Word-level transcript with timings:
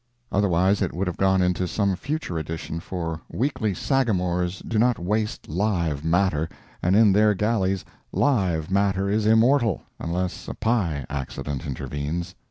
Otherwise 0.31 0.81
it 0.81 0.93
would 0.93 1.05
have 1.05 1.15
gone 1.15 1.43
into 1.43 1.67
some 1.67 1.95
future 1.95 2.35
edition, 2.39 2.79
for 2.79 3.21
weekly 3.31 3.71
Sagamores 3.71 4.57
do 4.67 4.79
not 4.79 4.97
waste 4.97 5.47
"live" 5.47 6.03
matter, 6.03 6.49
and 6.81 6.95
in 6.95 7.13
their 7.13 7.35
galleys 7.35 7.85
"live" 8.11 8.71
matter 8.71 9.07
is 9.11 9.27
immortal, 9.27 9.83
unless 9.99 10.47
a 10.47 10.55
pi 10.55 11.05
accident 11.07 11.67
intervenes. 11.67 12.33